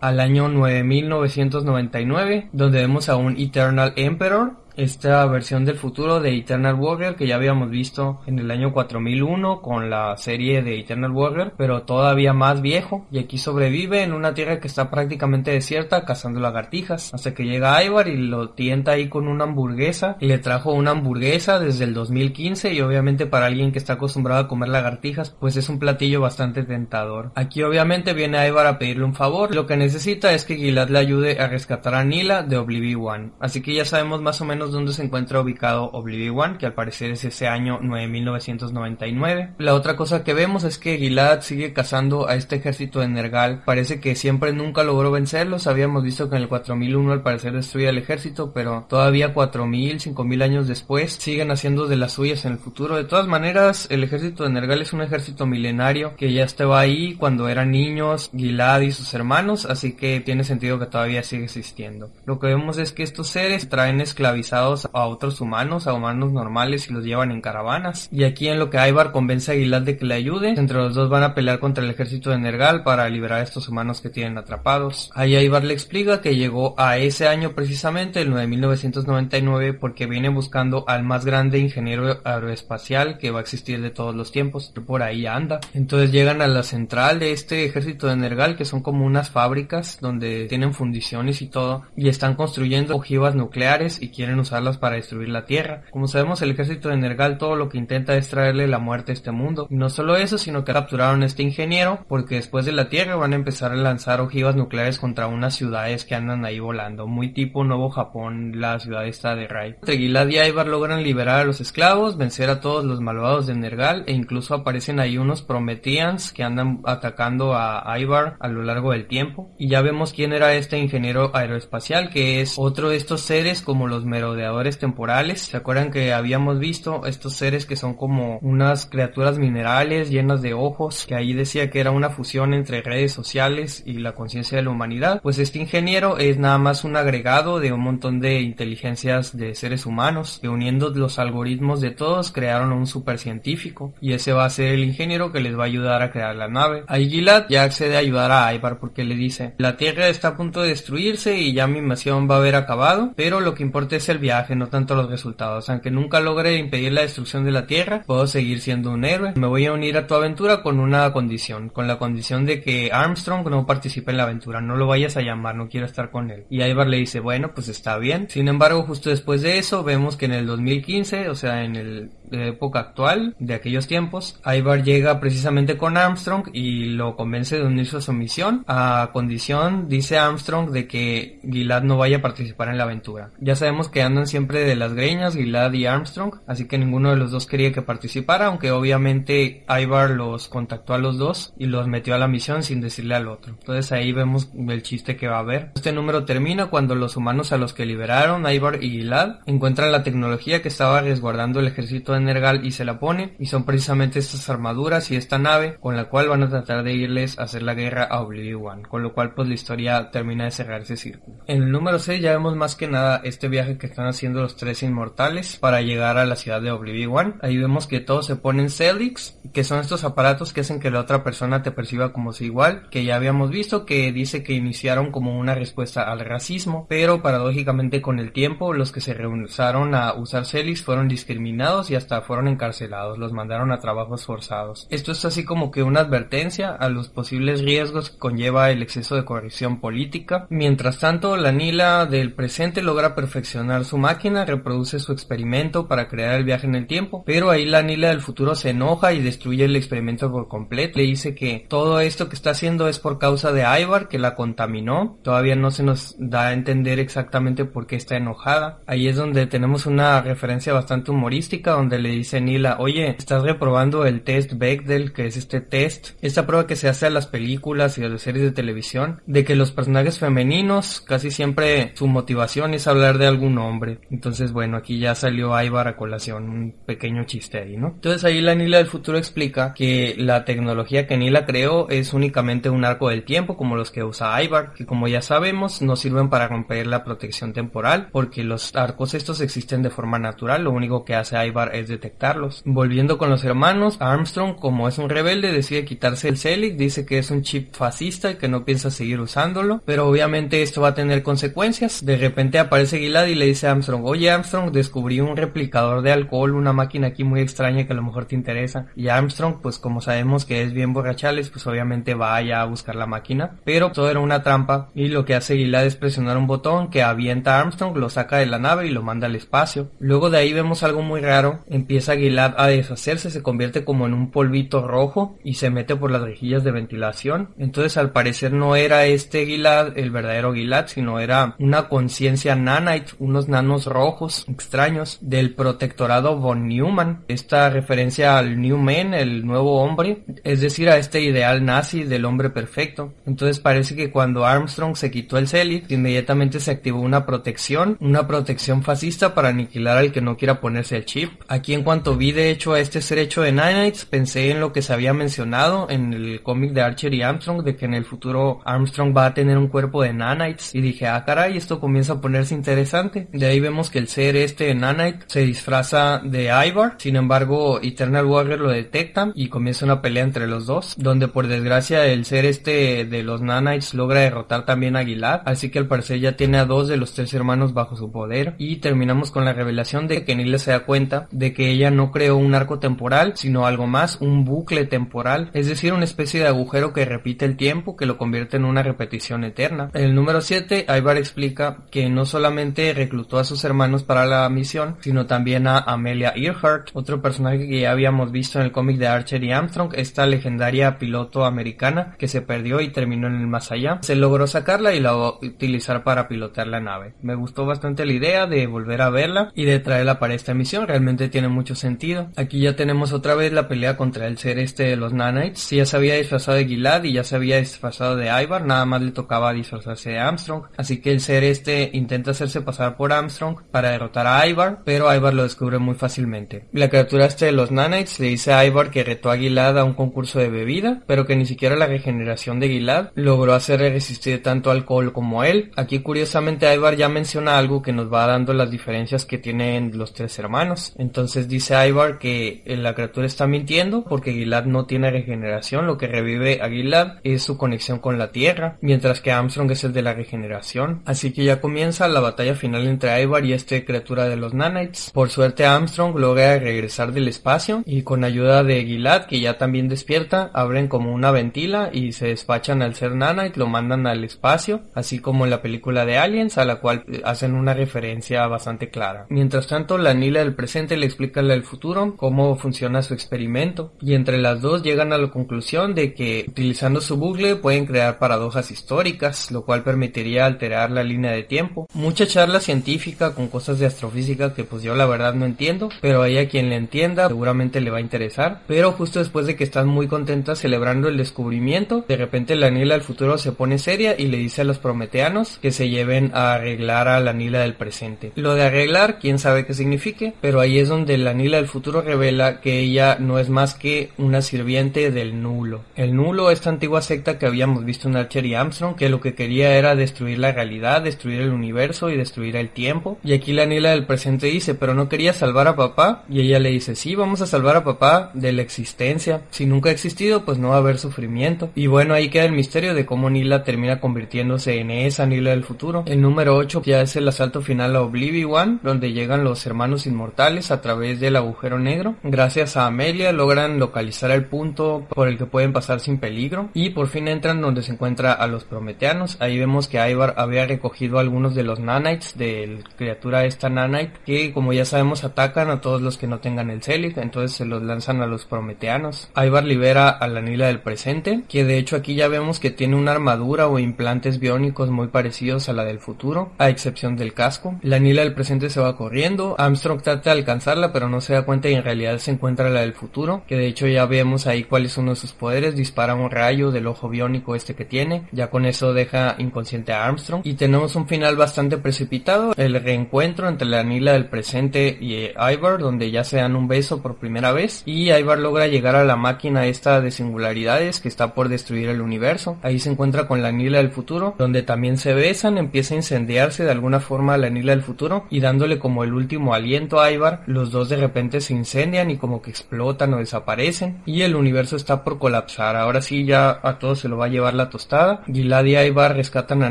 al 0.00 0.20
año 0.20 0.48
9999, 0.48 2.48
donde 2.52 2.80
vemos 2.80 3.08
a 3.08 3.16
un 3.16 3.36
Eternal 3.38 3.92
Emperor 3.96 4.52
esta 4.78 5.26
versión 5.26 5.64
del 5.64 5.76
futuro 5.76 6.20
de 6.20 6.36
Eternal 6.36 6.76
Warrior 6.76 7.16
que 7.16 7.26
ya 7.26 7.34
habíamos 7.34 7.68
visto 7.70 8.20
en 8.26 8.38
el 8.38 8.50
año 8.50 8.72
4001 8.72 9.60
con 9.60 9.90
la 9.90 10.16
serie 10.16 10.62
de 10.62 10.78
Eternal 10.78 11.10
Warrior, 11.10 11.52
pero 11.56 11.82
todavía 11.82 12.32
más 12.32 12.62
viejo. 12.62 13.06
Y 13.10 13.18
aquí 13.18 13.38
sobrevive 13.38 14.02
en 14.02 14.12
una 14.12 14.34
tierra 14.34 14.60
que 14.60 14.68
está 14.68 14.90
prácticamente 14.90 15.50
desierta 15.50 16.04
cazando 16.04 16.40
lagartijas 16.40 17.12
hasta 17.12 17.34
que 17.34 17.44
llega 17.44 17.82
Ivar 17.82 18.08
y 18.08 18.16
lo 18.16 18.50
tienta 18.50 18.92
ahí 18.92 19.08
con 19.08 19.28
una 19.28 19.44
hamburguesa. 19.44 20.16
Y 20.20 20.26
le 20.26 20.38
trajo 20.38 20.72
una 20.72 20.92
hamburguesa 20.92 21.58
desde 21.58 21.84
el 21.84 21.94
2015 21.94 22.72
y 22.72 22.80
obviamente 22.80 23.26
para 23.26 23.46
alguien 23.46 23.72
que 23.72 23.78
está 23.78 23.94
acostumbrado 23.94 24.42
a 24.42 24.48
comer 24.48 24.68
lagartijas 24.68 25.30
pues 25.30 25.56
es 25.56 25.68
un 25.68 25.78
platillo 25.78 26.20
bastante 26.20 26.62
tentador. 26.62 27.32
Aquí 27.34 27.62
obviamente 27.62 28.12
viene 28.12 28.46
Ivar 28.46 28.66
a 28.66 28.78
pedirle 28.78 29.04
un 29.04 29.14
favor, 29.14 29.54
lo 29.54 29.66
que 29.66 29.76
necesita 29.76 30.32
es 30.32 30.44
que 30.44 30.56
Gilad 30.56 30.88
le 30.88 30.98
ayude 30.98 31.40
a 31.40 31.48
rescatar 31.48 31.94
a 31.94 32.04
Nila 32.04 32.42
de 32.42 32.56
Oblivion 32.56 32.98
así 33.40 33.62
que 33.62 33.74
ya 33.74 33.84
sabemos 33.84 34.22
más 34.22 34.40
o 34.40 34.44
menos 34.44 34.67
donde 34.72 34.92
se 34.92 35.04
encuentra 35.04 35.40
ubicado 35.40 35.90
Oblivion 35.92 36.58
que 36.58 36.66
al 36.66 36.74
parecer 36.74 37.10
es 37.10 37.24
ese 37.24 37.48
año 37.48 37.78
9999. 37.80 39.54
La 39.58 39.74
otra 39.74 39.96
cosa 39.96 40.24
que 40.24 40.34
vemos 40.34 40.64
es 40.64 40.78
que 40.78 40.98
Gilad 40.98 41.40
sigue 41.42 41.72
cazando 41.72 42.28
a 42.28 42.34
este 42.34 42.56
ejército 42.56 43.00
de 43.00 43.08
Nergal. 43.08 43.62
Parece 43.64 44.00
que 44.00 44.14
siempre 44.14 44.52
nunca 44.52 44.82
logró 44.84 45.10
vencerlos. 45.10 45.66
Habíamos 45.66 46.02
visto 46.02 46.28
que 46.28 46.36
en 46.36 46.42
el 46.42 46.48
4001 46.48 47.12
al 47.12 47.22
parecer 47.22 47.52
destruye 47.52 47.88
el 47.88 47.98
ejército, 47.98 48.52
pero 48.52 48.86
todavía 48.88 49.32
4000, 49.32 50.00
5000 50.00 50.42
años 50.42 50.68
después 50.68 51.12
siguen 51.14 51.50
haciendo 51.50 51.86
de 51.86 51.96
las 51.96 52.12
suyas 52.12 52.44
en 52.44 52.52
el 52.52 52.58
futuro. 52.58 52.96
De 52.96 53.04
todas 53.04 53.26
maneras, 53.26 53.86
el 53.90 54.04
ejército 54.04 54.44
de 54.44 54.50
Nergal 54.50 54.82
es 54.82 54.92
un 54.92 55.02
ejército 55.02 55.46
milenario 55.46 56.14
que 56.16 56.32
ya 56.32 56.44
estaba 56.44 56.80
ahí 56.80 57.14
cuando 57.14 57.48
eran 57.48 57.70
niños 57.70 58.30
Gilad 58.36 58.80
y 58.80 58.92
sus 58.92 59.12
hermanos, 59.14 59.66
así 59.66 59.92
que 59.92 60.20
tiene 60.20 60.44
sentido 60.44 60.78
que 60.78 60.86
todavía 60.86 61.22
sigue 61.22 61.44
existiendo. 61.44 62.10
Lo 62.26 62.38
que 62.38 62.48
vemos 62.48 62.78
es 62.78 62.92
que 62.92 63.02
estos 63.02 63.28
seres 63.28 63.68
traen 63.68 64.00
esclavizados 64.00 64.57
a 64.92 65.06
otros 65.06 65.40
humanos, 65.40 65.86
a 65.86 65.94
humanos 65.94 66.32
normales 66.32 66.88
y 66.88 66.92
los 66.92 67.04
llevan 67.04 67.30
en 67.30 67.40
caravanas. 67.40 68.08
Y 68.12 68.24
aquí 68.24 68.48
en 68.48 68.58
lo 68.58 68.70
que 68.70 68.88
Ivar 68.88 69.12
convence 69.12 69.52
a 69.52 69.54
Gilad 69.54 69.82
de 69.82 69.96
que 69.96 70.06
le 70.06 70.14
ayude, 70.14 70.50
entre 70.50 70.78
los 70.78 70.94
dos 70.94 71.10
van 71.10 71.22
a 71.22 71.34
pelear 71.34 71.58
contra 71.58 71.84
el 71.84 71.90
ejército 71.90 72.30
de 72.30 72.38
Nergal 72.38 72.82
para 72.82 73.08
liberar 73.08 73.40
a 73.40 73.42
estos 73.42 73.68
humanos 73.68 74.00
que 74.00 74.10
tienen 74.10 74.38
atrapados. 74.38 75.10
Ahí 75.14 75.36
Ivar 75.36 75.64
le 75.64 75.74
explica 75.74 76.20
que 76.20 76.36
llegó 76.36 76.74
a 76.78 76.98
ese 76.98 77.28
año 77.28 77.52
precisamente, 77.52 78.20
el 78.20 78.30
9999, 78.30 79.74
porque 79.74 80.06
viene 80.06 80.28
buscando 80.28 80.84
al 80.88 81.04
más 81.04 81.24
grande 81.24 81.58
ingeniero 81.58 82.20
aeroespacial 82.24 83.18
que 83.18 83.30
va 83.30 83.40
a 83.40 83.42
existir 83.42 83.80
de 83.80 83.90
todos 83.90 84.14
los 84.14 84.32
tiempos, 84.32 84.72
por 84.86 85.02
ahí 85.02 85.26
anda. 85.26 85.60
Entonces 85.74 86.12
llegan 86.12 86.42
a 86.42 86.46
la 86.46 86.62
central 86.62 87.18
de 87.18 87.32
este 87.32 87.64
ejército 87.64 88.06
de 88.06 88.16
Nergal, 88.16 88.56
que 88.56 88.64
son 88.64 88.82
como 88.82 89.04
unas 89.04 89.30
fábricas 89.30 89.98
donde 90.00 90.46
tienen 90.46 90.74
fundiciones 90.74 91.42
y 91.42 91.48
todo, 91.48 91.82
y 91.96 92.08
están 92.08 92.34
construyendo 92.34 92.96
ojivas 92.96 93.34
nucleares 93.34 94.00
y 94.00 94.10
quieren 94.10 94.37
usarlas 94.40 94.78
para 94.78 94.96
destruir 94.96 95.28
la 95.28 95.44
Tierra. 95.44 95.82
Como 95.90 96.08
sabemos, 96.08 96.42
el 96.42 96.50
ejército 96.50 96.88
de 96.88 96.96
Nergal 96.96 97.38
todo 97.38 97.56
lo 97.56 97.68
que 97.68 97.78
intenta 97.78 98.16
es 98.16 98.28
traerle 98.28 98.66
la 98.66 98.78
muerte 98.78 99.12
a 99.12 99.14
este 99.14 99.30
mundo. 99.30 99.66
Y 99.70 99.76
no 99.76 99.90
solo 99.90 100.16
eso, 100.16 100.38
sino 100.38 100.64
que 100.64 100.72
capturaron 100.72 101.22
a 101.22 101.26
este 101.26 101.42
ingeniero 101.42 102.04
porque 102.08 102.36
después 102.36 102.64
de 102.66 102.72
la 102.72 102.88
Tierra 102.88 103.16
van 103.16 103.32
a 103.32 103.36
empezar 103.36 103.72
a 103.72 103.76
lanzar 103.76 104.20
ojivas 104.20 104.56
nucleares 104.56 104.98
contra 104.98 105.26
unas 105.26 105.54
ciudades 105.54 106.04
que 106.04 106.14
andan 106.14 106.44
ahí 106.44 106.58
volando, 106.58 107.06
muy 107.06 107.32
tipo 107.32 107.64
Nuevo 107.64 107.90
Japón, 107.90 108.60
la 108.60 108.78
ciudad 108.78 109.06
esta 109.06 109.34
de 109.34 109.48
Rai. 109.48 109.76
Gilad 109.86 110.28
y 110.28 110.38
Ivar 110.38 110.66
logran 110.66 111.02
liberar 111.02 111.40
a 111.40 111.44
los 111.44 111.60
esclavos, 111.60 112.16
vencer 112.16 112.50
a 112.50 112.60
todos 112.60 112.84
los 112.84 113.00
malvados 113.00 113.46
de 113.46 113.54
Nergal 113.54 114.04
e 114.06 114.12
incluso 114.12 114.54
aparecen 114.54 115.00
ahí 115.00 115.18
unos 115.18 115.42
Prometheans 115.42 116.32
que 116.32 116.44
andan 116.44 116.80
atacando 116.84 117.54
a 117.56 117.98
Ivar 117.98 118.36
a 118.40 118.48
lo 118.48 118.62
largo 118.62 118.92
del 118.92 119.06
tiempo. 119.06 119.54
Y 119.58 119.68
ya 119.68 119.82
vemos 119.82 120.12
quién 120.12 120.32
era 120.32 120.54
este 120.54 120.78
ingeniero 120.78 121.30
aeroespacial 121.34 122.10
que 122.10 122.40
es 122.40 122.54
otro 122.56 122.90
de 122.90 122.96
estos 122.96 123.22
seres 123.22 123.62
como 123.62 123.88
los 123.88 124.04
merodeadores 124.28 124.78
temporales. 124.78 125.40
¿Se 125.40 125.56
acuerdan 125.56 125.90
que 125.90 126.12
habíamos 126.12 126.58
visto 126.58 127.06
estos 127.06 127.34
seres 127.34 127.64
que 127.64 127.76
son 127.76 127.94
como 127.94 128.38
unas 128.42 128.86
criaturas 128.86 129.38
minerales 129.38 130.10
llenas 130.10 130.42
de 130.42 130.52
ojos? 130.52 131.06
Que 131.06 131.14
ahí 131.14 131.32
decía 131.32 131.70
que 131.70 131.80
era 131.80 131.90
una 131.90 132.10
fusión 132.10 132.52
entre 132.52 132.82
redes 132.82 133.12
sociales 133.12 133.82
y 133.86 133.94
la 133.94 134.12
conciencia 134.12 134.58
de 134.58 134.64
la 134.64 134.70
humanidad. 134.70 135.20
Pues 135.22 135.38
este 135.38 135.58
ingeniero 135.58 136.18
es 136.18 136.38
nada 136.38 136.58
más 136.58 136.84
un 136.84 136.96
agregado 136.96 137.58
de 137.58 137.72
un 137.72 137.80
montón 137.80 138.20
de 138.20 138.42
inteligencias 138.42 139.36
de 139.36 139.54
seres 139.54 139.86
humanos 139.86 140.38
que 140.42 140.48
uniendo 140.48 140.90
los 140.90 141.18
algoritmos 141.18 141.80
de 141.80 141.90
todos 141.90 142.30
crearon 142.30 142.72
un 142.72 142.86
supercientífico 142.86 143.94
y 144.00 144.12
ese 144.12 144.32
va 144.32 144.44
a 144.44 144.50
ser 144.50 144.74
el 144.74 144.84
ingeniero 144.84 145.32
que 145.32 145.40
les 145.40 145.56
va 145.56 145.62
a 145.62 145.66
ayudar 145.66 146.02
a 146.02 146.10
crear 146.10 146.36
la 146.36 146.48
nave. 146.48 146.84
Ahí 146.86 147.08
Gilad 147.08 147.46
ya 147.48 147.62
accede 147.62 147.96
a 147.96 148.00
ayudar 148.00 148.30
a 148.30 148.52
Ivar 148.52 148.78
porque 148.78 149.04
le 149.04 149.14
dice 149.14 149.54
la 149.58 149.76
Tierra 149.76 150.08
está 150.08 150.28
a 150.28 150.36
punto 150.36 150.62
de 150.62 150.68
destruirse 150.68 151.38
y 151.38 151.54
ya 151.54 151.66
mi 151.66 151.78
invasión 151.78 152.28
va 152.30 152.36
a 152.36 152.38
haber 152.38 152.56
acabado, 152.56 153.12
pero 153.16 153.40
lo 153.40 153.54
que 153.54 153.62
importa 153.62 153.96
es 153.96 154.08
el 154.08 154.17
viaje, 154.18 154.54
no 154.56 154.68
tanto 154.68 154.94
los 154.94 155.08
resultados. 155.08 155.68
Aunque 155.70 155.90
nunca 155.90 156.20
logre 156.20 156.56
impedir 156.56 156.92
la 156.92 157.02
destrucción 157.02 157.44
de 157.44 157.52
la 157.52 157.66
Tierra, 157.66 158.02
puedo 158.06 158.26
seguir 158.26 158.60
siendo 158.60 158.90
un 158.90 159.04
héroe. 159.04 159.32
Me 159.36 159.46
voy 159.46 159.66
a 159.66 159.72
unir 159.72 159.96
a 159.96 160.06
tu 160.06 160.14
aventura 160.14 160.62
con 160.62 160.80
una 160.80 161.12
condición, 161.12 161.68
con 161.68 161.86
la 161.86 161.98
condición 161.98 162.44
de 162.44 162.60
que 162.60 162.90
Armstrong 162.92 163.48
no 163.48 163.66
participe 163.66 164.10
en 164.10 164.16
la 164.16 164.24
aventura, 164.24 164.60
no 164.60 164.76
lo 164.76 164.86
vayas 164.86 165.16
a 165.16 165.22
llamar, 165.22 165.54
no 165.54 165.68
quiero 165.68 165.86
estar 165.86 166.10
con 166.10 166.30
él. 166.30 166.44
Y 166.50 166.62
Ivar 166.62 166.88
le 166.88 166.98
dice, 166.98 167.20
bueno, 167.20 167.52
pues 167.54 167.68
está 167.68 167.98
bien. 167.98 168.28
Sin 168.28 168.48
embargo, 168.48 168.82
justo 168.82 169.10
después 169.10 169.42
de 169.42 169.58
eso, 169.58 169.84
vemos 169.84 170.16
que 170.16 170.26
en 170.26 170.32
el 170.32 170.46
2015, 170.46 171.28
o 171.28 171.34
sea, 171.34 171.64
en 171.64 171.76
el 171.76 172.10
época 172.30 172.80
actual, 172.80 173.34
de 173.38 173.54
aquellos 173.54 173.86
tiempos, 173.86 174.40
Ivar 174.44 174.82
llega 174.82 175.20
precisamente 175.20 175.76
con 175.76 175.96
Armstrong 175.96 176.50
y 176.52 176.86
lo 176.86 177.16
convence 177.16 177.56
de 177.56 177.64
unirse 177.64 177.98
a 177.98 178.00
su 178.00 178.12
misión, 178.12 178.64
a 178.66 179.10
condición, 179.12 179.88
dice 179.88 180.18
Armstrong, 180.18 180.70
de 180.70 180.86
que 180.86 181.40
Gilad 181.42 181.82
no 181.82 181.96
vaya 181.96 182.18
a 182.18 182.22
participar 182.22 182.68
en 182.68 182.78
la 182.78 182.84
aventura. 182.84 183.30
Ya 183.40 183.56
sabemos 183.56 183.88
que 183.88 184.02
andan 184.08 184.26
siempre 184.26 184.64
de 184.64 184.76
las 184.76 184.94
greñas, 184.94 185.34
Gilad 185.34 185.72
y 185.72 185.86
Armstrong, 185.86 186.34
así 186.46 186.66
que 186.66 186.78
ninguno 186.78 187.10
de 187.10 187.16
los 187.16 187.30
dos 187.30 187.46
quería 187.46 187.72
que 187.72 187.82
participara, 187.82 188.46
aunque 188.46 188.70
obviamente 188.72 189.64
Ivar 189.68 190.10
los 190.10 190.48
contactó 190.48 190.94
a 190.94 190.98
los 190.98 191.18
dos 191.18 191.54
y 191.56 191.66
los 191.66 191.86
metió 191.86 192.14
a 192.14 192.18
la 192.18 192.28
misión 192.28 192.62
sin 192.62 192.80
decirle 192.80 193.14
al 193.14 193.28
otro. 193.28 193.54
Entonces 193.58 193.92
ahí 193.92 194.12
vemos 194.12 194.50
el 194.56 194.82
chiste 194.82 195.16
que 195.16 195.28
va 195.28 195.36
a 195.36 195.40
haber. 195.40 195.72
Este 195.74 195.92
número 195.92 196.24
termina 196.24 196.66
cuando 196.66 196.94
los 196.94 197.16
humanos 197.16 197.52
a 197.52 197.58
los 197.58 197.72
que 197.72 197.86
liberaron, 197.86 198.48
Ivar 198.50 198.82
y 198.82 198.90
Gilad, 198.90 199.40
encuentran 199.46 199.92
la 199.92 200.02
tecnología 200.02 200.62
que 200.62 200.68
estaba 200.68 201.00
resguardando 201.00 201.60
el 201.60 201.68
ejército 201.68 202.18
Nergal 202.18 202.66
y 202.66 202.72
se 202.72 202.84
la 202.84 202.98
pone 202.98 203.36
y 203.38 203.46
son 203.46 203.64
precisamente 203.64 204.18
estas 204.18 204.48
armaduras 204.50 205.10
y 205.10 205.16
esta 205.16 205.38
nave 205.38 205.76
con 205.80 205.96
la 205.96 206.08
cual 206.08 206.28
van 206.28 206.42
a 206.42 206.48
tratar 206.48 206.82
de 206.82 206.94
irles 206.94 207.38
a 207.38 207.44
hacer 207.44 207.62
la 207.62 207.74
guerra 207.74 208.04
a 208.04 208.20
Oblivion, 208.20 208.82
con 208.82 209.02
lo 209.02 209.12
cual 209.12 209.34
pues 209.34 209.48
la 209.48 209.54
historia 209.54 210.10
termina 210.10 210.44
de 210.44 210.50
cerrar 210.50 210.82
ese 210.82 210.96
círculo. 210.96 211.38
En 211.46 211.62
el 211.62 211.70
número 211.70 211.98
6 211.98 212.20
ya 212.20 212.32
vemos 212.32 212.56
más 212.56 212.74
que 212.74 212.88
nada 212.88 213.20
este 213.24 213.48
viaje 213.48 213.78
que 213.78 213.88
están 213.98 214.10
haciendo 214.10 214.42
los 214.42 214.54
tres 214.54 214.84
inmortales 214.84 215.56
para 215.56 215.82
llegar 215.82 216.18
a 216.18 216.24
la 216.24 216.36
ciudad 216.36 216.62
de 216.62 216.70
Oblivion. 216.70 217.34
Ahí 217.42 217.58
vemos 217.58 217.88
que 217.88 217.98
todos 217.98 218.26
se 218.26 218.36
ponen 218.36 218.70
Celix, 218.70 219.40
que 219.52 219.64
son 219.64 219.80
estos 219.80 220.04
aparatos 220.04 220.52
que 220.52 220.60
hacen 220.60 220.78
que 220.78 220.92
la 220.92 221.00
otra 221.00 221.24
persona 221.24 221.64
te 221.64 221.72
perciba 221.72 222.12
como 222.12 222.32
si 222.32 222.44
igual, 222.44 222.88
que 222.90 223.04
ya 223.04 223.16
habíamos 223.16 223.50
visto 223.50 223.84
que 223.86 224.12
dice 224.12 224.44
que 224.44 224.52
iniciaron 224.52 225.10
como 225.10 225.36
una 225.36 225.56
respuesta 225.56 226.12
al 226.12 226.20
racismo, 226.20 226.86
pero 226.88 227.22
paradójicamente 227.22 228.00
con 228.00 228.20
el 228.20 228.30
tiempo 228.30 228.72
los 228.72 228.92
que 228.92 229.00
se 229.00 229.14
rehusaron 229.14 229.96
a 229.96 230.12
usar 230.12 230.46
Celix 230.46 230.84
fueron 230.84 231.08
discriminados 231.08 231.90
y 231.90 231.96
hasta 231.96 232.20
fueron 232.20 232.46
encarcelados, 232.46 233.18
los 233.18 233.32
mandaron 233.32 233.72
a 233.72 233.80
trabajos 233.80 234.24
forzados. 234.24 234.86
Esto 234.90 235.10
es 235.10 235.24
así 235.24 235.44
como 235.44 235.72
que 235.72 235.82
una 235.82 236.00
advertencia 236.00 236.70
a 236.70 236.88
los 236.88 237.08
posibles 237.08 237.62
riesgos 237.62 238.10
que 238.10 238.18
conlleva 238.18 238.70
el 238.70 238.80
exceso 238.80 239.16
de 239.16 239.24
corrección 239.24 239.80
política. 239.80 240.46
Mientras 240.50 241.00
tanto, 241.00 241.36
la 241.36 241.50
Nila 241.50 242.06
del 242.06 242.32
presente 242.32 242.80
logra 242.80 243.16
perfeccionar 243.16 243.87
su 243.88 243.98
máquina, 243.98 244.44
reproduce 244.44 245.00
su 245.00 245.12
experimento 245.12 245.88
para 245.88 246.08
crear 246.08 246.34
el 246.34 246.44
viaje 246.44 246.66
en 246.66 246.74
el 246.74 246.86
tiempo, 246.86 247.22
pero 247.26 247.50
ahí 247.50 247.64
la 247.64 247.82
Nila 247.82 248.08
del 248.08 248.20
futuro 248.20 248.54
se 248.54 248.70
enoja 248.70 249.12
y 249.12 249.22
destruye 249.22 249.64
el 249.64 249.76
experimento 249.76 250.30
por 250.30 250.48
completo. 250.48 250.98
Le 250.98 251.04
dice 251.04 251.34
que 251.34 251.66
todo 251.68 252.00
esto 252.00 252.28
que 252.28 252.36
está 252.36 252.50
haciendo 252.50 252.88
es 252.88 252.98
por 252.98 253.18
causa 253.18 253.52
de 253.52 253.62
Ivar, 253.62 254.08
que 254.08 254.18
la 254.18 254.34
contaminó. 254.34 255.18
Todavía 255.22 255.56
no 255.56 255.70
se 255.70 255.82
nos 255.82 256.16
da 256.18 256.48
a 256.48 256.52
entender 256.52 256.98
exactamente 256.98 257.64
por 257.64 257.86
qué 257.86 257.96
está 257.96 258.16
enojada. 258.16 258.80
Ahí 258.86 259.08
es 259.08 259.16
donde 259.16 259.46
tenemos 259.46 259.86
una 259.86 260.20
referencia 260.20 260.72
bastante 260.72 261.10
humorística 261.10 261.72
donde 261.72 261.98
le 261.98 262.10
dice 262.10 262.40
Nila, 262.40 262.76
oye, 262.78 263.16
estás 263.18 263.42
reprobando 263.42 264.04
el 264.04 264.22
test 264.22 264.52
Bechdel, 264.54 265.12
que 265.12 265.26
es 265.26 265.36
este 265.36 265.60
test, 265.60 266.10
esta 266.20 266.46
prueba 266.46 266.66
que 266.66 266.76
se 266.76 266.88
hace 266.88 267.06
a 267.06 267.10
las 267.10 267.26
películas 267.26 267.98
y 267.98 268.04
a 268.04 268.08
las 268.08 268.22
series 268.22 268.44
de 268.44 268.52
televisión, 268.52 269.22
de 269.26 269.44
que 269.44 269.56
los 269.56 269.72
personajes 269.72 270.18
femeninos 270.18 271.00
casi 271.00 271.30
siempre 271.30 271.92
su 271.94 272.06
motivación 272.06 272.74
es 272.74 272.86
hablar 272.86 273.18
de 273.18 273.26
algún 273.26 273.58
hombre. 273.58 273.77
Entonces, 274.10 274.52
bueno, 274.52 274.76
aquí 274.76 274.98
ya 274.98 275.14
salió 275.14 275.60
Ivar 275.60 275.88
a 275.88 275.96
colación, 275.96 276.48
un 276.48 276.74
pequeño 276.86 277.24
chiste 277.24 277.58
ahí, 277.58 277.76
¿no? 277.76 277.88
Entonces 277.88 278.24
ahí 278.24 278.40
la 278.40 278.54
Nila 278.54 278.78
del 278.78 278.86
futuro 278.86 279.18
explica 279.18 279.74
que 279.74 280.14
la 280.18 280.44
tecnología 280.44 281.06
que 281.06 281.16
Nila 281.16 281.46
creó 281.46 281.88
es 281.88 282.12
únicamente 282.12 282.70
un 282.70 282.84
arco 282.84 283.08
del 283.08 283.24
tiempo, 283.24 283.56
como 283.56 283.76
los 283.76 283.90
que 283.90 284.04
usa 284.04 284.42
Ivar, 284.42 284.72
que 284.74 284.86
como 284.86 285.08
ya 285.08 285.22
sabemos 285.22 285.82
no 285.82 285.96
sirven 285.96 286.28
para 286.28 286.48
romper 286.48 286.86
la 286.86 287.04
protección 287.04 287.52
temporal, 287.52 288.08
porque 288.12 288.42
los 288.42 288.74
arcos 288.74 289.14
estos 289.14 289.40
existen 289.40 289.82
de 289.82 289.90
forma 289.90 290.18
natural, 290.18 290.64
lo 290.64 290.72
único 290.72 291.04
que 291.04 291.14
hace 291.14 291.36
Ivar 291.46 291.74
es 291.74 291.88
de 291.88 291.94
detectarlos. 291.94 292.62
Volviendo 292.64 293.18
con 293.18 293.30
los 293.30 293.44
hermanos, 293.44 293.96
Armstrong, 294.00 294.56
como 294.56 294.88
es 294.88 294.98
un 294.98 295.08
rebelde, 295.08 295.52
decide 295.52 295.84
quitarse 295.84 296.28
el 296.28 296.38
Celic, 296.38 296.76
dice 296.76 297.06
que 297.06 297.18
es 297.18 297.30
un 297.30 297.42
chip 297.42 297.74
fascista 297.74 298.30
y 298.30 298.36
que 298.36 298.48
no 298.48 298.64
piensa 298.64 298.90
seguir 298.90 299.20
usándolo, 299.20 299.82
pero 299.84 300.08
obviamente 300.08 300.62
esto 300.62 300.80
va 300.80 300.88
a 300.88 300.94
tener 300.94 301.22
consecuencias. 301.22 302.04
De 302.04 302.16
repente 302.16 302.58
aparece 302.58 302.98
Gilad 302.98 303.26
y 303.26 303.34
le 303.34 303.46
dice 303.46 303.67
Armstrong, 303.68 304.04
oye 304.04 304.30
Armstrong, 304.30 304.70
descubrí 304.72 305.20
un 305.20 305.36
replicador 305.36 306.02
de 306.02 306.12
alcohol, 306.12 306.54
una 306.54 306.72
máquina 306.72 307.08
aquí 307.08 307.24
muy 307.24 307.40
extraña 307.40 307.86
que 307.86 307.92
a 307.92 307.96
lo 307.96 308.02
mejor 308.02 308.26
te 308.26 308.34
interesa. 308.34 308.86
Y 308.96 309.08
Armstrong, 309.08 309.60
pues 309.62 309.78
como 309.78 310.00
sabemos 310.00 310.44
que 310.44 310.62
es 310.62 310.72
bien 310.72 310.92
borrachales, 310.92 311.50
pues 311.50 311.66
obviamente 311.66 312.14
va 312.14 312.34
allá 312.34 312.62
a 312.62 312.66
buscar 312.66 312.96
la 312.96 313.06
máquina, 313.06 313.56
pero 313.64 313.92
todo 313.92 314.10
era 314.10 314.20
una 314.20 314.42
trampa 314.42 314.90
y 314.94 315.08
lo 315.08 315.24
que 315.24 315.34
hace 315.34 315.56
Gilad 315.56 315.86
es 315.86 315.96
presionar 315.96 316.36
un 316.36 316.46
botón 316.46 316.90
que 316.90 317.02
avienta 317.02 317.56
a 317.56 317.60
Armstrong, 317.60 317.96
lo 317.96 318.10
saca 318.10 318.38
de 318.38 318.46
la 318.46 318.58
nave 318.58 318.86
y 318.86 318.90
lo 318.90 319.02
manda 319.02 319.26
al 319.26 319.36
espacio. 319.36 319.90
Luego 319.98 320.30
de 320.30 320.38
ahí 320.38 320.52
vemos 320.52 320.82
algo 320.82 321.02
muy 321.02 321.20
raro, 321.20 321.64
empieza 321.68 322.16
Gilad 322.16 322.54
a 322.56 322.66
deshacerse, 322.66 323.30
se 323.30 323.42
convierte 323.42 323.84
como 323.84 324.06
en 324.06 324.14
un 324.14 324.30
polvito 324.30 324.86
rojo 324.86 325.38
y 325.44 325.54
se 325.54 325.70
mete 325.70 325.96
por 325.96 326.10
las 326.10 326.22
rejillas 326.22 326.64
de 326.64 326.72
ventilación. 326.72 327.50
Entonces 327.58 327.96
al 327.96 328.12
parecer 328.12 328.52
no 328.52 328.76
era 328.76 329.06
este 329.06 329.46
Gilad 329.46 329.98
el 329.98 330.10
verdadero 330.10 330.52
Gilad, 330.54 330.86
sino 330.86 331.20
era 331.20 331.56
una 331.58 331.88
conciencia 331.88 332.54
nanite, 332.54 333.12
unos 333.18 333.47
nanos 333.48 333.86
rojos 333.86 334.44
extraños 334.48 335.18
del 335.20 335.54
protectorado 335.54 336.36
von 336.36 336.68
Neumann. 336.68 337.24
Esta 337.28 337.70
referencia 337.70 338.38
al 338.38 338.60
New 338.60 338.76
Man, 338.76 339.14
el 339.14 339.44
nuevo 339.46 339.80
hombre, 339.82 340.24
es 340.44 340.60
decir, 340.60 340.88
a 340.88 340.98
este 340.98 341.20
ideal 341.22 341.64
nazi 341.64 342.04
del 342.04 342.24
hombre 342.24 342.50
perfecto. 342.50 343.14
Entonces 343.26 343.58
parece 343.58 343.96
que 343.96 344.10
cuando 344.10 344.46
Armstrong 344.46 344.96
se 344.96 345.10
quitó 345.10 345.38
el 345.38 345.48
Celit, 345.48 345.90
inmediatamente 345.90 346.60
se 346.60 346.70
activó 346.70 347.00
una 347.00 347.26
protección, 347.26 347.96
una 348.00 348.26
protección 348.26 348.82
fascista 348.82 349.34
para 349.34 349.48
aniquilar 349.48 349.98
al 349.98 350.12
que 350.12 350.20
no 350.20 350.36
quiera 350.36 350.60
ponerse 350.60 350.96
el 350.96 351.04
chip. 351.04 351.32
Aquí 351.48 351.74
en 351.74 351.82
cuanto 351.82 352.16
vi 352.16 352.32
de 352.32 352.50
hecho 352.50 352.74
a 352.74 352.80
este 352.80 353.00
ser 353.00 353.18
hecho 353.18 353.42
de 353.42 353.52
Nanites, 353.52 354.04
pensé 354.04 354.50
en 354.50 354.60
lo 354.60 354.72
que 354.72 354.82
se 354.82 354.92
había 354.92 355.14
mencionado 355.14 355.88
en 355.90 356.12
el 356.12 356.42
cómic 356.42 356.72
de 356.72 356.82
Archer 356.82 357.14
y 357.14 357.22
Armstrong, 357.22 357.62
de 357.62 357.76
que 357.76 357.86
en 357.86 357.94
el 357.94 358.04
futuro 358.04 358.60
Armstrong 358.64 359.16
va 359.16 359.26
a 359.26 359.34
tener 359.34 359.56
un 359.58 359.68
cuerpo 359.68 360.02
de 360.02 360.12
Nanites. 360.12 360.74
Y 360.74 360.80
dije, 360.80 361.06
ah 361.06 361.24
caray, 361.24 361.56
esto 361.56 361.80
comienza 361.80 362.14
a 362.14 362.20
ponerse 362.20 362.54
interesante. 362.54 363.28
De 363.38 363.46
ahí 363.46 363.60
vemos 363.60 363.88
que 363.88 364.00
el 364.00 364.08
ser 364.08 364.34
este 364.34 364.74
Nanite 364.74 365.20
se 365.28 365.46
disfraza 365.46 366.20
de 366.24 366.50
Ivar, 366.66 366.96
sin 366.98 367.14
embargo 367.14 367.78
Eternal 367.80 368.26
Warrior 368.26 368.58
lo 368.58 368.70
detecta 368.70 369.30
y 369.32 369.48
comienza 369.48 369.84
una 369.84 370.02
pelea 370.02 370.24
entre 370.24 370.48
los 370.48 370.66
dos, 370.66 370.96
donde 370.98 371.28
por 371.28 371.46
desgracia 371.46 372.04
el 372.06 372.24
ser 372.24 372.46
este 372.46 373.04
de 373.04 373.22
los 373.22 373.40
Nanites 373.40 373.94
logra 373.94 374.22
derrotar 374.22 374.64
también 374.64 374.96
a 374.96 375.04
Gilad, 375.04 375.42
así 375.44 375.70
que 375.70 375.78
al 375.78 375.86
parecer 375.86 376.18
ya 376.18 376.36
tiene 376.36 376.58
a 376.58 376.64
dos 376.64 376.88
de 376.88 376.96
los 376.96 377.14
tres 377.14 377.32
hermanos 377.32 377.74
bajo 377.74 377.94
su 377.94 378.10
poder 378.10 378.56
y 378.58 378.78
terminamos 378.78 379.30
con 379.30 379.44
la 379.44 379.52
revelación 379.52 380.08
de 380.08 380.24
que 380.24 380.34
Nila 380.34 380.58
se 380.58 380.72
da 380.72 380.80
cuenta 380.80 381.28
de 381.30 381.52
que 381.52 381.70
ella 381.70 381.92
no 381.92 382.10
creó 382.10 382.36
un 382.36 382.56
arco 382.56 382.80
temporal, 382.80 383.34
sino 383.36 383.66
algo 383.66 383.86
más, 383.86 384.20
un 384.20 384.44
bucle 384.44 384.84
temporal, 384.84 385.50
es 385.54 385.68
decir, 385.68 385.92
una 385.92 386.02
especie 386.02 386.40
de 386.40 386.48
agujero 386.48 386.92
que 386.92 387.04
repite 387.04 387.44
el 387.44 387.56
tiempo, 387.56 387.96
que 387.96 388.06
lo 388.06 388.18
convierte 388.18 388.56
en 388.56 388.64
una 388.64 388.82
repetición 388.82 389.44
eterna. 389.44 389.92
En 389.94 390.02
el 390.02 390.14
número 390.16 390.40
7, 390.40 390.86
Ivar 390.88 391.18
explica 391.18 391.84
que 391.92 392.08
no 392.08 392.26
solamente 392.26 392.92
reclutó 392.92 393.27
a 393.36 393.44
sus 393.44 393.64
hermanos 393.64 394.04
para 394.04 394.24
la 394.24 394.48
misión, 394.48 394.96
sino 395.00 395.26
también 395.26 395.66
a 395.66 395.80
Amelia 395.80 396.32
Earhart, 396.34 396.90
otro 396.94 397.20
personaje 397.20 397.68
que 397.68 397.80
ya 397.80 397.90
habíamos 397.90 398.32
visto 398.32 398.58
en 398.58 398.66
el 398.66 398.72
cómic 398.72 398.96
de 398.98 399.08
Archer 399.08 399.42
y 399.44 399.52
Armstrong, 399.52 399.92
esta 399.94 400.24
legendaria 400.24 400.98
piloto 400.98 401.44
americana 401.44 402.14
que 402.18 402.28
se 402.28 402.40
perdió 402.40 402.80
y 402.80 402.88
terminó 402.88 403.26
en 403.26 403.40
el 403.40 403.46
más 403.46 403.72
allá. 403.72 403.98
Se 404.02 404.14
logró 404.14 404.46
sacarla 404.46 404.94
y 404.94 405.00
la 405.00 405.14
utilizar 405.16 406.04
para 406.04 406.28
pilotear 406.28 406.68
la 406.68 406.80
nave. 406.80 407.14
Me 407.22 407.34
gustó 407.34 407.66
bastante 407.66 408.06
la 408.06 408.12
idea 408.12 408.46
de 408.46 408.66
volver 408.66 409.02
a 409.02 409.10
verla 409.10 409.52
y 409.54 409.64
de 409.64 409.80
traerla 409.80 410.18
para 410.18 410.34
esta 410.34 410.54
misión, 410.54 410.86
realmente 410.86 411.28
tiene 411.28 411.48
mucho 411.48 411.74
sentido. 411.74 412.30
Aquí 412.36 412.60
ya 412.60 412.76
tenemos 412.76 413.12
otra 413.12 413.34
vez 413.34 413.52
la 413.52 413.68
pelea 413.68 413.96
contra 413.96 414.26
el 414.26 414.38
ser 414.38 414.58
este 414.58 414.84
de 414.84 414.96
los 414.96 415.12
nanites. 415.12 415.70
Ya 415.70 415.84
se 415.84 415.96
había 415.96 416.14
disfrazado 416.14 416.56
de 416.56 416.66
Gilad 416.66 417.04
y 417.04 417.12
ya 417.14 417.24
se 417.24 417.36
había 417.36 417.58
disfrazado 417.58 418.16
de 418.16 418.28
Ivar, 418.42 418.64
nada 418.64 418.84
más 418.84 419.02
le 419.02 419.10
tocaba 419.10 419.52
disfrazarse 419.52 420.10
de 420.10 420.18
Armstrong. 420.18 420.64
Así 420.76 421.00
que 421.00 421.12
el 421.12 421.20
ser 421.20 421.44
este 421.44 421.90
intenta 421.92 422.30
hacerse 422.30 422.60
pasar 422.60 422.96
por 422.96 423.12
Armstrong 423.18 423.56
para 423.70 423.90
derrotar 423.90 424.26
a 424.26 424.46
Ivar, 424.46 424.82
pero 424.84 425.14
Ivar 425.14 425.34
lo 425.34 425.42
descubre 425.42 425.78
muy 425.78 425.94
fácilmente. 425.94 426.66
La 426.72 426.88
criatura 426.88 427.26
este 427.26 427.46
de 427.46 427.52
los 427.52 427.70
nanites 427.70 428.20
le 428.20 428.28
dice 428.28 428.52
a 428.52 428.64
Ivar 428.64 428.90
que 428.90 429.04
retó 429.04 429.30
a 429.30 429.36
Gilad 429.36 429.78
a 429.78 429.84
un 429.84 429.94
concurso 429.94 430.38
de 430.38 430.48
bebida, 430.48 431.02
pero 431.06 431.26
que 431.26 431.36
ni 431.36 431.46
siquiera 431.46 431.76
la 431.76 431.86
regeneración 431.86 432.60
de 432.60 432.68
Gilad 432.68 433.10
logró 433.14 433.54
hacerle 433.54 433.90
resistir 433.90 434.42
tanto 434.42 434.70
alcohol 434.70 435.12
como 435.12 435.44
él. 435.44 435.70
Aquí 435.76 436.00
curiosamente 436.00 436.72
Ivar 436.72 436.96
ya 436.96 437.08
menciona 437.08 437.58
algo 437.58 437.82
que 437.82 437.92
nos 437.92 438.12
va 438.12 438.26
dando 438.26 438.52
las 438.52 438.70
diferencias 438.70 439.24
que 439.24 439.38
tienen 439.38 439.96
los 439.98 440.12
tres 440.12 440.38
hermanos. 440.38 440.94
Entonces 440.98 441.48
dice 441.48 441.74
Ivar 441.88 442.18
que 442.18 442.62
la 442.66 442.94
criatura 442.94 443.26
está 443.26 443.46
mintiendo 443.46 444.04
porque 444.04 444.32
Gilad 444.32 444.64
no 444.64 444.86
tiene 444.86 445.10
regeneración, 445.10 445.86
lo 445.86 445.98
que 445.98 446.06
revive 446.06 446.60
a 446.62 446.68
Gilad 446.68 447.18
es 447.24 447.42
su 447.42 447.56
conexión 447.56 447.98
con 447.98 448.18
la 448.18 448.32
tierra, 448.32 448.78
mientras 448.80 449.20
que 449.20 449.32
Armstrong 449.32 449.70
es 449.70 449.84
el 449.84 449.92
de 449.92 450.02
la 450.02 450.14
regeneración. 450.14 451.02
Así 451.04 451.32
que 451.32 451.44
ya 451.44 451.60
comienza 451.60 452.08
la 452.08 452.20
batalla 452.20 452.54
final 452.54 452.86
entre 452.86 453.07
Ivar 453.20 453.44
y 453.44 453.52
este 453.52 453.84
criatura 453.84 454.28
de 454.28 454.36
los 454.36 454.54
nanites. 454.54 455.10
Por 455.12 455.30
suerte 455.30 455.64
Armstrong 455.64 456.16
logra 456.16 456.58
regresar 456.58 457.12
del 457.12 457.28
espacio 457.28 457.82
y 457.86 458.02
con 458.02 458.24
ayuda 458.24 458.62
de 458.62 458.84
Gilad, 458.84 459.26
que 459.26 459.40
ya 459.40 459.58
también 459.58 459.88
despierta, 459.88 460.50
abren 460.52 460.88
como 460.88 461.12
una 461.12 461.30
ventila 461.30 461.90
y 461.92 462.12
se 462.12 462.28
despachan 462.28 462.82
al 462.82 462.94
ser 462.94 463.14
nanite, 463.14 463.58
lo 463.58 463.66
mandan 463.66 464.06
al 464.06 464.24
espacio, 464.24 464.82
así 464.94 465.18
como 465.18 465.44
en 465.44 465.50
la 465.50 465.62
película 465.62 466.04
de 466.04 466.18
Aliens, 466.18 466.58
a 466.58 466.64
la 466.64 466.76
cual 466.76 467.04
eh, 467.08 467.20
hacen 467.24 467.54
una 467.54 467.74
referencia 467.74 468.46
bastante 468.46 468.90
clara. 468.90 469.26
Mientras 469.28 469.66
tanto, 469.66 469.98
la 469.98 470.14
Nila 470.14 470.40
del 470.40 470.54
presente 470.54 470.96
le 470.96 471.06
explica 471.06 471.40
al 471.40 471.62
futuro 471.62 472.14
cómo 472.16 472.56
funciona 472.56 473.02
su 473.02 473.14
experimento, 473.14 473.92
y 474.00 474.14
entre 474.14 474.38
las 474.38 474.60
dos 474.60 474.82
llegan 474.82 475.12
a 475.12 475.18
la 475.18 475.30
conclusión 475.30 475.94
de 475.94 476.14
que 476.14 476.46
utilizando 476.48 477.00
su 477.00 477.16
bucle 477.16 477.56
pueden 477.56 477.86
crear 477.86 478.18
paradojas 478.18 478.70
históricas, 478.70 479.50
lo 479.50 479.64
cual 479.64 479.82
permitiría 479.82 480.46
alterar 480.46 480.90
la 480.90 481.02
línea 481.02 481.32
de 481.32 481.42
tiempo. 481.42 481.86
Mucha 481.94 482.26
charla 482.26 482.60
científica 482.60 482.97
con 483.34 483.48
cosas 483.48 483.78
de 483.78 483.86
astrofísica 483.86 484.54
que 484.54 484.64
pues 484.64 484.82
yo 484.82 484.94
la 484.94 485.06
verdad 485.06 485.34
no 485.34 485.46
entiendo, 485.46 485.88
pero 486.00 486.22
hay 486.22 486.38
a 486.38 486.48
quien 486.48 486.68
le 486.68 486.76
entienda 486.76 487.28
seguramente 487.28 487.80
le 487.80 487.90
va 487.90 487.98
a 487.98 488.00
interesar. 488.00 488.62
Pero 488.66 488.92
justo 488.92 489.18
después 489.18 489.46
de 489.46 489.56
que 489.56 489.64
están 489.64 489.86
muy 489.86 490.08
contentas 490.08 490.58
celebrando 490.58 491.08
el 491.08 491.16
descubrimiento, 491.16 492.04
de 492.08 492.16
repente 492.16 492.56
la 492.56 492.70
Nila 492.70 492.94
del 492.94 493.02
futuro 493.02 493.38
se 493.38 493.52
pone 493.52 493.78
seria 493.78 494.14
y 494.18 494.26
le 494.26 494.38
dice 494.38 494.62
a 494.62 494.64
los 494.64 494.78
prometeanos 494.78 495.58
que 495.62 495.70
se 495.70 495.88
lleven 495.88 496.30
a 496.34 496.54
arreglar 496.54 497.08
a 497.08 497.20
la 497.20 497.32
Nila 497.32 497.60
del 497.60 497.74
presente. 497.74 498.32
Lo 498.34 498.54
de 498.54 498.62
arreglar, 498.62 499.18
quién 499.20 499.38
sabe 499.38 499.66
qué 499.66 499.74
signifique, 499.74 500.34
pero 500.40 500.60
ahí 500.60 500.78
es 500.78 500.88
donde 500.88 501.16
la 501.18 501.34
Nila 501.34 501.58
del 501.58 501.68
futuro 501.68 502.02
revela 502.02 502.60
que 502.60 502.80
ella 502.80 503.16
no 503.20 503.38
es 503.38 503.48
más 503.48 503.74
que 503.74 504.10
una 504.18 504.42
sirviente 504.42 505.10
del 505.10 505.40
nulo. 505.42 505.82
El 505.96 506.14
nulo, 506.16 506.50
esta 506.50 506.70
antigua 506.70 507.02
secta 507.02 507.38
que 507.38 507.46
habíamos 507.46 507.84
visto 507.84 508.08
en 508.08 508.16
Archer 508.16 508.44
y 508.46 508.54
Armstrong, 508.54 508.96
que 508.96 509.08
lo 509.08 509.20
que 509.20 509.34
quería 509.34 509.76
era 509.76 509.94
destruir 509.94 510.38
la 510.38 510.52
realidad, 510.52 511.02
destruir 511.02 511.40
el 511.40 511.52
universo 511.52 512.10
y 512.10 512.16
destruir 512.16 512.56
el 512.56 512.70
tiempo. 512.70 512.87
Y 513.22 513.32
aquí 513.32 513.52
la 513.52 513.66
Nila 513.66 513.90
del 513.90 514.06
presente 514.06 514.46
dice, 514.46 514.74
pero 514.74 514.94
no 514.94 515.08
quería 515.08 515.32
salvar 515.32 515.68
a 515.68 515.76
papá. 515.76 516.24
Y 516.28 516.40
ella 516.40 516.58
le 516.58 516.70
dice, 516.70 516.94
sí, 516.94 517.14
vamos 517.14 517.40
a 517.40 517.46
salvar 517.46 517.76
a 517.76 517.84
papá 517.84 518.30
de 518.34 518.52
la 518.52 518.62
existencia. 518.62 519.42
Si 519.50 519.66
nunca 519.66 519.90
ha 519.90 519.92
existido, 519.92 520.44
pues 520.44 520.58
no 520.58 520.70
va 520.70 520.76
a 520.76 520.78
haber 520.78 520.98
sufrimiento. 520.98 521.70
Y 521.74 521.86
bueno, 521.86 522.14
ahí 522.14 522.28
queda 522.30 522.44
el 522.44 522.52
misterio 522.52 522.94
de 522.94 523.06
cómo 523.06 523.30
Nila 523.30 523.64
termina 523.64 524.00
convirtiéndose 524.00 524.78
en 524.78 524.90
esa 524.90 525.26
Nila 525.26 525.50
del 525.50 525.64
futuro. 525.64 526.04
El 526.06 526.20
número 526.20 526.56
8 526.56 526.82
ya 526.84 527.02
es 527.02 527.16
el 527.16 527.28
asalto 527.28 527.60
final 527.62 527.94
a 527.96 528.02
Oblivion, 528.02 528.80
donde 528.82 529.12
llegan 529.12 529.44
los 529.44 529.66
hermanos 529.66 530.06
inmortales 530.06 530.70
a 530.70 530.80
través 530.80 531.20
del 531.20 531.36
agujero 531.36 531.78
negro. 531.78 532.16
Gracias 532.22 532.76
a 532.76 532.86
Amelia 532.86 533.32
logran 533.32 533.78
localizar 533.78 534.30
el 534.30 534.46
punto 534.46 535.06
por 535.08 535.28
el 535.28 535.38
que 535.38 535.46
pueden 535.46 535.72
pasar 535.72 536.00
sin 536.00 536.18
peligro. 536.18 536.70
Y 536.74 536.90
por 536.90 537.08
fin 537.08 537.28
entran 537.28 537.60
donde 537.60 537.82
se 537.82 537.92
encuentra 537.92 538.32
a 538.32 538.46
los 538.46 538.64
prometeanos. 538.64 539.36
Ahí 539.40 539.58
vemos 539.58 539.88
que 539.88 539.98
Ivar 540.08 540.34
había 540.36 540.66
recogido 540.66 541.18
algunos 541.18 541.54
de 541.54 541.62
los 541.62 541.80
nanites 541.80 542.36
de 542.36 542.77
criatura 542.96 543.44
esta 543.44 543.68
nanite 543.68 544.18
que 544.24 544.52
como 544.52 544.72
ya 544.72 544.84
sabemos 544.84 545.24
atacan 545.24 545.70
a 545.70 545.80
todos 545.80 546.02
los 546.02 546.18
que 546.18 546.26
no 546.26 546.40
tengan 546.40 546.70
el 546.70 546.82
Celic, 546.82 547.16
entonces 547.18 547.56
se 547.56 547.64
los 547.64 547.82
lanzan 547.82 548.22
a 548.22 548.26
los 548.26 548.44
prometeanos. 548.44 549.30
Ivar 549.36 549.64
libera 549.64 550.08
a 550.08 550.28
la 550.28 550.40
Nila 550.40 550.66
del 550.66 550.80
presente, 550.80 551.42
que 551.48 551.64
de 551.64 551.78
hecho 551.78 551.96
aquí 551.96 552.14
ya 552.14 552.28
vemos 552.28 552.60
que 552.60 552.70
tiene 552.70 552.96
una 552.96 553.12
armadura 553.12 553.68
o 553.68 553.78
implantes 553.78 554.38
biónicos 554.38 554.90
muy 554.90 555.08
parecidos 555.08 555.68
a 555.68 555.72
la 555.72 555.84
del 555.84 555.98
futuro, 555.98 556.52
a 556.58 556.68
excepción 556.68 557.16
del 557.16 557.34
casco. 557.34 557.78
La 557.82 557.98
Nila 557.98 558.22
del 558.22 558.34
presente 558.34 558.70
se 558.70 558.80
va 558.80 558.96
corriendo, 558.96 559.54
Armstrong 559.58 560.02
trata 560.02 560.30
de 560.32 560.40
alcanzarla 560.40 560.92
pero 560.92 561.08
no 561.08 561.20
se 561.20 561.34
da 561.34 561.42
cuenta 561.42 561.68
y 561.68 561.74
en 561.74 561.84
realidad 561.84 562.18
se 562.18 562.30
encuentra 562.30 562.70
la 562.70 562.80
del 562.80 562.92
futuro, 562.92 563.42
que 563.46 563.56
de 563.56 563.66
hecho 563.66 563.86
ya 563.86 564.06
vemos 564.06 564.46
ahí 564.46 564.64
cuál 564.64 564.84
es 564.84 564.96
uno 564.96 565.10
de 565.10 565.16
sus 565.16 565.32
poderes, 565.32 565.76
dispara 565.76 566.14
un 566.14 566.30
rayo 566.30 566.70
del 566.70 566.86
ojo 566.86 567.08
biónico 567.08 567.54
este 567.54 567.74
que 567.74 567.84
tiene, 567.84 568.28
ya 568.32 568.50
con 568.50 568.66
eso 568.66 568.92
deja 568.92 569.36
inconsciente 569.38 569.92
a 569.92 570.04
Armstrong 570.04 570.42
y 570.44 570.54
tenemos 570.54 570.96
un 570.96 571.08
final 571.08 571.36
bastante 571.36 571.78
precipitado, 571.78 572.52
reencuentro 572.74 573.48
entre 573.48 573.68
la 573.68 573.82
Nila 573.82 574.12
del 574.12 574.26
presente 574.26 574.96
y 575.00 575.14
eh, 575.14 575.34
Ivar 575.52 575.78
donde 575.78 576.10
ya 576.10 576.24
se 576.24 576.38
dan 576.38 576.56
un 576.56 576.68
beso 576.68 577.02
por 577.02 577.16
primera 577.16 577.52
vez 577.52 577.82
y 577.86 578.10
Ivar 578.10 578.38
logra 578.38 578.66
llegar 578.66 578.96
a 578.96 579.04
la 579.04 579.16
máquina 579.16 579.66
esta 579.66 580.00
de 580.00 580.10
singularidades 580.10 581.00
que 581.00 581.08
está 581.08 581.34
por 581.34 581.48
destruir 581.48 581.88
el 581.88 582.00
universo. 582.00 582.58
Ahí 582.62 582.78
se 582.78 582.90
encuentra 582.90 583.26
con 583.26 583.42
la 583.42 583.52
Nila 583.52 583.78
del 583.78 583.90
futuro 583.90 584.34
donde 584.38 584.62
también 584.62 584.98
se 584.98 585.14
besan, 585.14 585.58
empieza 585.58 585.94
a 585.94 585.98
incendiarse 585.98 586.64
de 586.64 586.70
alguna 586.70 587.00
forma 587.00 587.36
la 587.36 587.50
Nila 587.50 587.72
del 587.72 587.82
futuro 587.82 588.26
y 588.30 588.40
dándole 588.40 588.78
como 588.78 589.04
el 589.04 589.12
último 589.12 589.54
aliento 589.54 590.00
a 590.00 590.10
Ivar, 590.10 590.42
los 590.46 590.70
dos 590.70 590.88
de 590.88 590.96
repente 590.96 591.40
se 591.40 591.54
incendian 591.54 592.10
y 592.10 592.16
como 592.16 592.42
que 592.42 592.50
explotan 592.50 593.14
o 593.14 593.18
desaparecen 593.18 594.02
y 594.06 594.22
el 594.22 594.36
universo 594.36 594.76
está 594.76 595.04
por 595.04 595.18
colapsar. 595.18 595.76
Ahora 595.76 596.02
sí 596.02 596.24
ya 596.24 596.58
a 596.62 596.78
todos 596.78 597.00
se 597.00 597.08
lo 597.08 597.16
va 597.16 597.26
a 597.26 597.28
llevar 597.28 597.54
la 597.54 597.70
tostada. 597.70 598.22
Gilad 598.26 598.64
y 598.64 598.76
Ivar 598.76 599.16
rescatan 599.16 599.62
a 599.62 599.70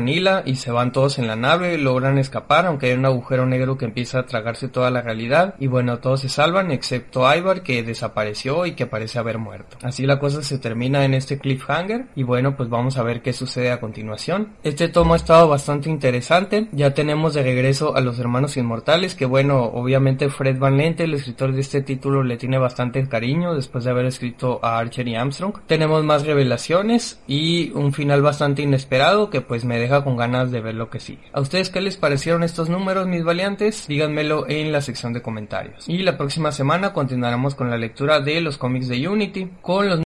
Nila 0.00 0.42
y 0.44 0.56
se 0.56 0.70
van 0.70 0.92
todos 0.92 1.18
en 1.18 1.26
la 1.26 1.36
nave, 1.36 1.78
logran 1.78 2.18
escapar 2.18 2.66
aunque 2.78 2.92
hay 2.92 2.96
un 2.96 3.06
agujero 3.06 3.44
negro 3.44 3.76
que 3.76 3.86
empieza 3.86 4.20
a 4.20 4.26
tragarse 4.26 4.68
toda 4.68 4.92
la 4.92 5.02
realidad 5.02 5.56
y 5.58 5.66
bueno, 5.66 5.98
todos 5.98 6.20
se 6.20 6.28
salvan 6.28 6.70
excepto 6.70 7.26
Ivar 7.34 7.64
que 7.64 7.82
desapareció 7.82 8.66
y 8.66 8.72
que 8.72 8.86
parece 8.86 9.18
haber 9.18 9.38
muerto. 9.38 9.78
Así 9.82 10.06
la 10.06 10.20
cosa 10.20 10.44
se 10.44 10.58
termina 10.58 11.04
en 11.04 11.12
este 11.12 11.40
cliffhanger 11.40 12.06
y 12.14 12.22
bueno, 12.22 12.56
pues 12.56 12.68
vamos 12.68 12.96
a 12.96 13.02
ver 13.02 13.20
qué 13.20 13.32
sucede 13.32 13.72
a 13.72 13.80
continuación. 13.80 14.50
Este 14.62 14.88
tomo 14.88 15.14
ha 15.14 15.16
estado 15.16 15.48
bastante 15.48 15.90
interesante, 15.90 16.68
ya 16.70 16.94
tenemos 16.94 17.34
de 17.34 17.42
regreso 17.42 17.96
a 17.96 18.00
los 18.00 18.20
hermanos 18.20 18.56
inmortales 18.56 19.16
que 19.16 19.26
bueno, 19.26 19.64
obviamente 19.64 20.28
Fred 20.28 20.60
Van 20.60 20.76
Lente, 20.76 21.02
el 21.02 21.14
escritor 21.14 21.52
de 21.52 21.62
este 21.62 21.82
título, 21.82 22.22
le 22.22 22.36
tiene 22.36 22.58
bastante 22.58 23.08
cariño 23.08 23.56
después 23.56 23.82
de 23.82 23.90
haber 23.90 24.06
escrito 24.06 24.60
a 24.62 24.78
Archer 24.78 25.08
y 25.08 25.16
Armstrong. 25.16 25.58
Tenemos 25.66 26.04
más 26.04 26.24
revelaciones 26.24 27.20
y 27.26 27.72
un 27.72 27.92
final 27.92 28.22
bastante 28.22 28.62
inesperado 28.62 29.30
que 29.30 29.40
pues 29.40 29.64
me 29.64 29.80
deja 29.80 30.04
con 30.04 30.16
ganas 30.16 30.52
de 30.52 30.60
ver 30.60 30.76
lo 30.76 30.90
que 30.90 31.00
sigue. 31.00 31.28
¿A 31.32 31.40
ustedes 31.40 31.70
qué 31.70 31.80
les 31.80 31.96
parecieron 31.96 32.44
estos 32.44 32.67
números, 32.68 33.06
mis 33.06 33.24
valientes? 33.24 33.86
Díganmelo 33.88 34.48
en 34.48 34.70
la 34.72 34.80
sección 34.80 35.12
de 35.12 35.22
comentarios. 35.22 35.88
Y 35.88 35.98
la 35.98 36.16
próxima 36.16 36.52
semana 36.52 36.92
continuaremos 36.92 37.54
con 37.54 37.70
la 37.70 37.78
lectura 37.78 38.20
de 38.20 38.40
los 38.40 38.58
cómics 38.58 38.88
de 38.88 39.08
Unity, 39.08 39.50
con 39.62 39.88
los 39.88 39.96